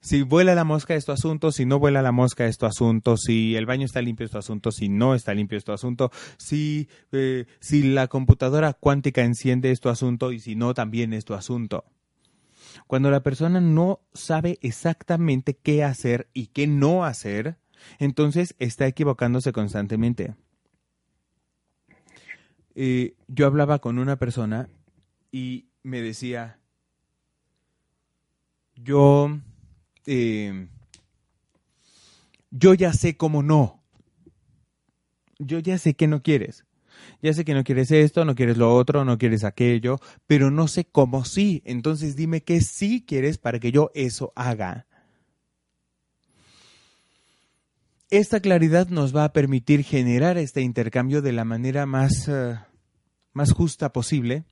[0.01, 3.19] Si vuela la mosca es tu asunto, si no vuela la mosca es tu asunto,
[3.19, 6.11] si el baño está limpio es tu asunto, si no está limpio es tu asunto,
[6.39, 11.27] si, eh, si la computadora cuántica enciende es tu asunto y si no también es
[11.27, 11.85] tu asunto.
[12.87, 17.59] Cuando la persona no sabe exactamente qué hacer y qué no hacer,
[17.99, 20.37] entonces está equivocándose constantemente.
[22.81, 24.69] Eh, yo hablaba con una persona
[25.33, 26.61] y me decía,
[28.77, 29.37] yo,
[30.07, 30.69] eh,
[32.53, 33.83] yo ya sé cómo no,
[35.41, 36.67] yo ya sé que no quieres.
[37.21, 39.99] Ya sé que no quieres esto, no quieres lo otro, no quieres aquello,
[40.29, 41.63] pero no sé cómo sí.
[41.65, 44.87] Entonces dime qué sí quieres para que yo eso haga.
[48.11, 52.57] Esta claridad nos va a permitir generar este intercambio de la manera más, uh,
[53.35, 54.45] más justa posible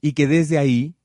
[0.00, 0.96] y que desde ahí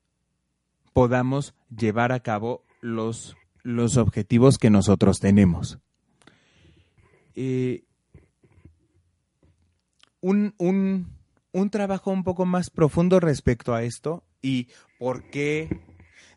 [0.92, 5.78] podamos llevar a cabo los, los objetivos que nosotros tenemos.
[7.36, 7.84] Eh,
[10.20, 11.16] un, un,
[11.52, 15.80] un trabajo un poco más profundo respecto a esto y por qué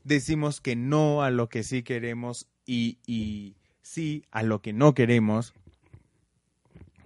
[0.04, 4.94] decimos que no a lo que sí queremos y, y sí a lo que no
[4.94, 5.54] queremos.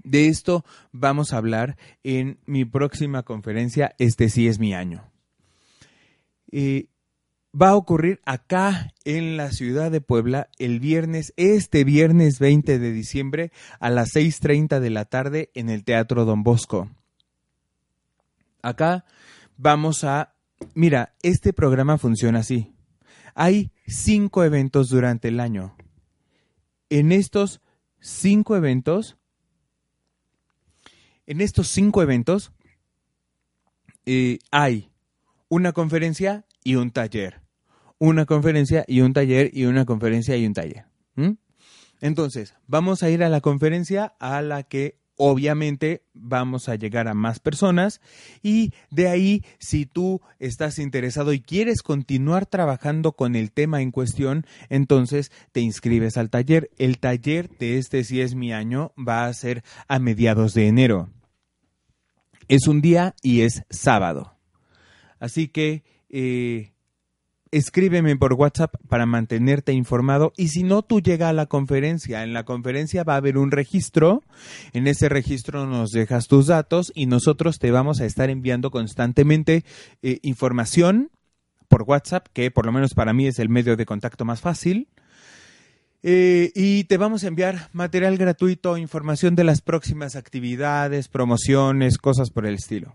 [0.04, 5.10] De esto vamos a hablar en mi próxima conferencia, Este sí es mi año.
[6.52, 6.86] Eh,
[7.60, 12.92] va a ocurrir acá en la ciudad de Puebla el viernes, este viernes 20 de
[12.92, 16.88] diciembre a las 6.30 de la tarde en el Teatro Don Bosco.
[18.62, 19.04] Acá
[19.56, 20.34] vamos a...
[20.74, 22.74] Mira, este programa funciona así.
[23.34, 25.76] Hay cinco eventos durante el año.
[26.90, 27.60] En estos
[28.00, 29.16] cinco eventos,
[31.26, 32.52] en estos cinco eventos,
[34.04, 34.90] eh, hay
[35.48, 37.42] una conferencia y un taller.
[37.98, 40.84] Una conferencia y un taller y una conferencia y un taller.
[42.00, 47.14] Entonces, vamos a ir a la conferencia a la que obviamente vamos a llegar a
[47.14, 48.00] más personas
[48.42, 53.90] y de ahí si tú estás interesado y quieres continuar trabajando con el tema en
[53.90, 56.70] cuestión, entonces te inscribes al taller.
[56.78, 61.10] El taller de este si es mi año va a ser a mediados de enero.
[62.48, 64.36] Es un día y es sábado.
[65.18, 66.72] Así que eh,
[67.50, 72.22] escríbeme por WhatsApp para mantenerte informado y si no, tú llega a la conferencia.
[72.22, 74.22] En la conferencia va a haber un registro.
[74.72, 79.64] En ese registro nos dejas tus datos y nosotros te vamos a estar enviando constantemente
[80.02, 81.10] eh, información
[81.68, 84.88] por WhatsApp, que por lo menos para mí es el medio de contacto más fácil.
[86.02, 92.30] Eh, y te vamos a enviar material gratuito, información de las próximas actividades, promociones, cosas
[92.30, 92.94] por el estilo.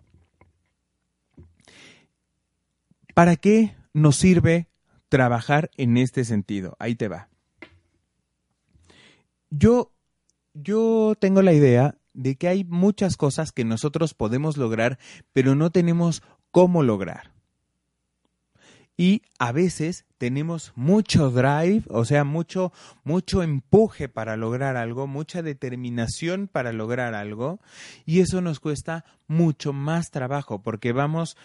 [3.14, 4.68] ¿Para qué nos sirve
[5.10, 6.76] trabajar en este sentido?
[6.80, 7.30] Ahí te va.
[9.50, 9.92] Yo,
[10.54, 14.98] yo tengo la idea de que hay muchas cosas que nosotros podemos lograr,
[15.34, 17.32] pero no tenemos cómo lograr.
[18.98, 22.72] Y a veces tenemos mucho drive, o sea, mucho,
[23.04, 27.60] mucho empuje para lograr algo, mucha determinación para lograr algo,
[28.06, 31.36] y eso nos cuesta mucho más trabajo, porque vamos,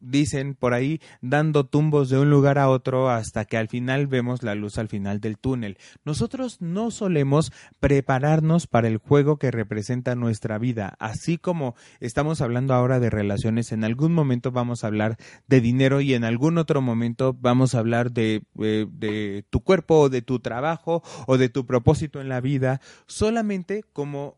[0.00, 4.42] dicen por ahí, dando tumbos de un lugar a otro hasta que al final vemos
[4.42, 5.78] la luz al final del túnel.
[6.04, 12.74] Nosotros no solemos prepararnos para el juego que representa nuestra vida, así como estamos hablando
[12.74, 15.16] ahora de relaciones, en algún momento vamos a hablar
[15.46, 20.00] de dinero y en algún otro momento vamos a hablar de, de, de tu cuerpo
[20.00, 24.36] o de tu trabajo o de tu propósito en la vida, solamente como,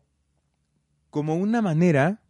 [1.09, 2.21] como una manera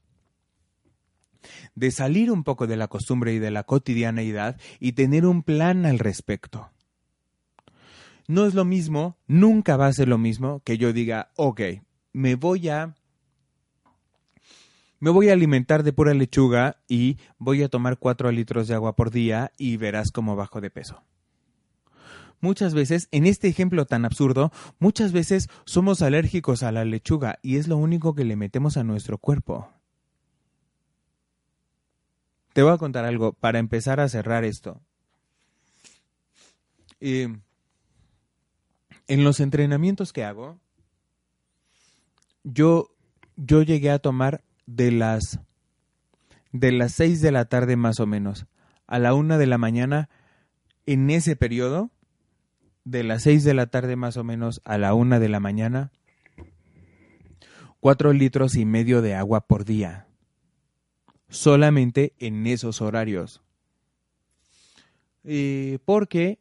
[1.75, 5.85] de salir un poco de la costumbre y de la cotidianeidad y tener un plan
[5.85, 6.69] al respecto.
[8.27, 11.61] No es lo mismo, nunca va a ser lo mismo que yo diga, ok,
[12.13, 12.95] me voy a
[14.99, 18.95] me voy a alimentar de pura lechuga y voy a tomar cuatro litros de agua
[18.95, 21.03] por día y verás cómo bajo de peso.
[22.41, 27.57] Muchas veces, en este ejemplo tan absurdo, muchas veces somos alérgicos a la lechuga y
[27.57, 29.69] es lo único que le metemos a nuestro cuerpo.
[32.59, 34.81] Te voy a contar algo para empezar a cerrar esto.
[36.99, 37.33] Eh,
[39.07, 40.59] en los entrenamientos que hago,
[42.43, 42.89] yo,
[43.37, 45.39] yo llegué a tomar de las
[46.51, 48.45] de las seis de la tarde más o menos
[48.87, 50.09] a la una de la mañana
[50.85, 51.91] en ese periodo
[52.83, 55.93] de las seis de la tarde más o menos a la una de la mañana
[57.79, 60.08] cuatro litros y medio de agua por día
[61.29, 63.41] solamente en esos horarios.
[65.85, 66.39] porque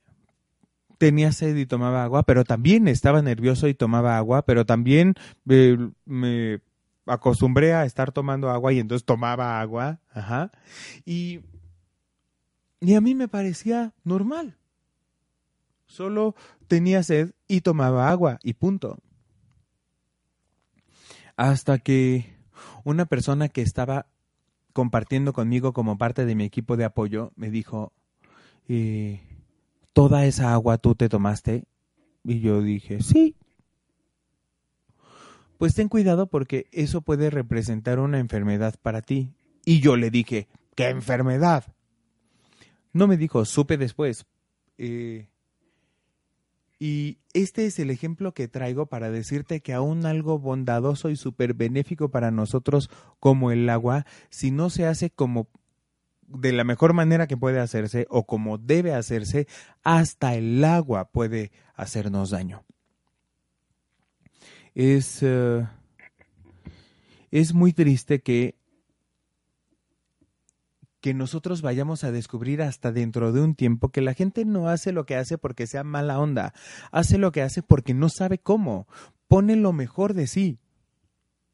[0.99, 5.15] tenía sed y tomaba agua, pero también estaba nervioso y tomaba agua, pero también
[5.49, 6.61] eh, me
[7.07, 10.51] acostumbré a estar tomando agua y entonces tomaba agua, ajá,
[11.07, 11.41] y,
[12.81, 14.57] y a mí me parecía normal.
[15.87, 16.35] Solo
[16.67, 18.99] tenía sed y tomaba agua y punto.
[21.37, 22.37] Hasta que
[22.85, 24.07] una persona que estaba
[24.79, 27.93] compartiendo conmigo como parte de mi equipo de apoyo, me dijo,
[28.69, 29.21] eh,
[29.93, 31.65] ¿toda esa agua tú te tomaste?
[32.23, 33.35] Y yo dije, sí.
[35.59, 39.33] pues ten cuidado porque eso puede representar una enfermedad para ti.
[39.65, 41.65] Y yo le dije, ¿qué enfermedad?
[42.93, 44.27] No me dijo, supe después.
[44.77, 45.27] Eh,
[46.79, 51.55] y este es el ejemplo que traigo para decirte que aún algo bondadoso y súper
[51.55, 55.49] benéfico para nosotros como el agua, si no se hace como
[56.29, 59.49] de la mejor manera que puede hacerse o como debe hacerse,
[59.83, 62.65] hasta el agua puede hacernos daño.
[64.75, 65.67] Es, eh,
[67.33, 68.58] es muy triste que
[71.01, 74.93] que nosotros vayamos a descubrir hasta dentro de un tiempo que la gente no hace
[74.93, 76.55] lo que hace porque sea mala onda,
[76.91, 78.87] hace lo que hace porque no sabe cómo,
[79.29, 80.59] pone lo mejor de sí.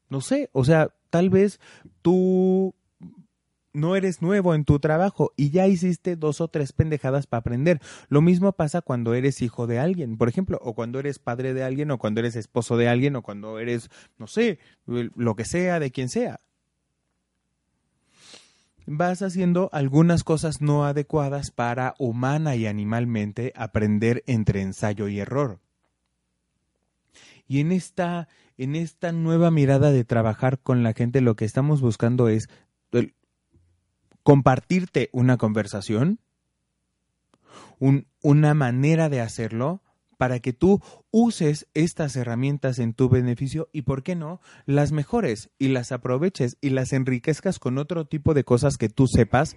[0.09, 1.59] No sé, o sea, tal vez
[2.01, 2.75] tú
[3.73, 7.81] no eres nuevo en tu trabajo y ya hiciste dos o tres pendejadas para aprender.
[8.07, 11.63] Lo mismo pasa cuando eres hijo de alguien, por ejemplo, o cuando eres padre de
[11.63, 15.79] alguien, o cuando eres esposo de alguien, o cuando eres, no sé, lo que sea,
[15.79, 16.39] de quien sea
[18.85, 25.59] vas haciendo algunas cosas no adecuadas para humana y animalmente aprender entre ensayo y error.
[27.47, 28.27] Y en esta,
[28.57, 32.49] en esta nueva mirada de trabajar con la gente, lo que estamos buscando es
[34.23, 36.19] compartirte una conversación,
[38.21, 39.83] una manera de hacerlo
[40.17, 45.49] para que tú uses estas herramientas en tu beneficio y, ¿por qué no?, las mejores
[45.59, 49.55] y las aproveches y las enriquezcas con otro tipo de cosas que tú sepas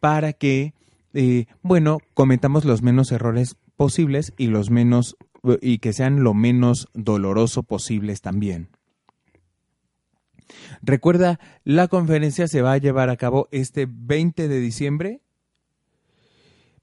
[0.00, 0.74] para que,
[1.14, 5.16] eh, bueno, cometamos los menos errores posibles y los menos
[5.62, 8.70] y que sean lo menos doloroso posibles también.
[10.82, 15.20] Recuerda, la conferencia se va a llevar a cabo este 20 de diciembre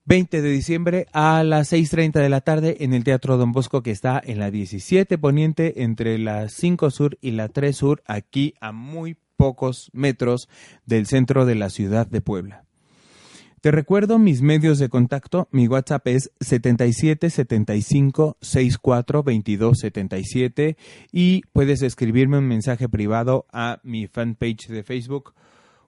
[0.08, 3.90] 20 de diciembre a las 6.30 de la tarde en el Teatro Don Bosco que
[3.90, 8.72] está en la 17 Poniente entre la 5 Sur y la 3 Sur, aquí a
[8.72, 10.48] muy pocos metros
[10.86, 12.66] del centro de la ciudad de Puebla.
[13.62, 15.48] Te recuerdo mis medios de contacto.
[15.50, 20.78] Mi WhatsApp es 77 75 64 22 77
[21.12, 25.34] y puedes escribirme un mensaje privado a mi fanpage de Facebook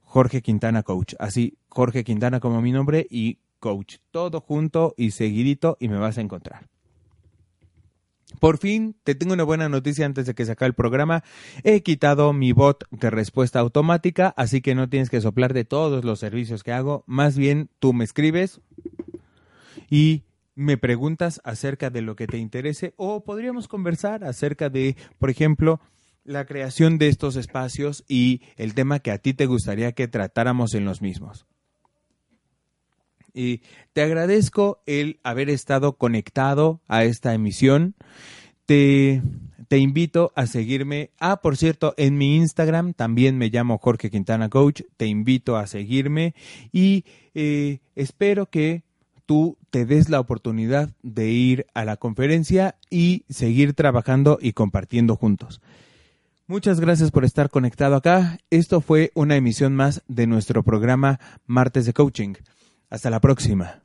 [0.01, 1.13] Jorge Quintana Coach.
[1.19, 3.97] Así, Jorge Quintana como mi nombre y coach.
[4.11, 6.67] Todo junto y seguidito y me vas a encontrar.
[8.39, 11.23] Por fin, te tengo una buena noticia antes de que se acabe el programa.
[11.63, 16.03] He quitado mi bot de respuesta automática, así que no tienes que soplar de todos
[16.03, 17.03] los servicios que hago.
[17.07, 18.61] Más bien, tú me escribes
[19.89, 20.23] y
[20.55, 25.79] me preguntas acerca de lo que te interese o podríamos conversar acerca de, por ejemplo,
[26.23, 30.73] la creación de estos espacios y el tema que a ti te gustaría que tratáramos
[30.73, 31.47] en los mismos.
[33.37, 33.61] Y
[33.93, 37.93] te agradezco el haber estado conectado a esta emisión.
[38.65, 39.21] Te,
[39.67, 41.11] te invito a seguirme.
[41.19, 44.81] Ah, por cierto, en mi Instagram también me llamo Jorge Quintana Coach.
[44.97, 46.33] Te invito a seguirme
[46.71, 48.81] y eh, espero que
[49.27, 55.15] tú te des la oportunidad de ir a la conferencia y seguir trabajando y compartiendo
[55.15, 55.61] juntos.
[56.47, 58.39] Muchas gracias por estar conectado acá.
[58.49, 62.33] Esto fue una emisión más de nuestro programa Martes de Coaching.
[62.89, 63.83] Hasta la próxima.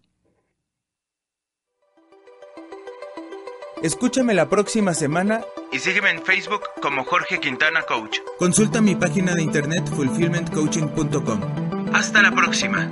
[3.82, 8.18] Escúchame la próxima semana y sígueme en Facebook como Jorge Quintana Coach.
[8.38, 11.40] Consulta mi página de internet fulfillmentcoaching.com.
[11.92, 12.88] Hasta la próxima.